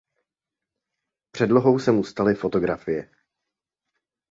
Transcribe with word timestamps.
Předlohou 1.31 1.79
se 1.79 1.91
mu 1.91 2.03
staly 2.03 2.35
fotografie. 2.35 3.09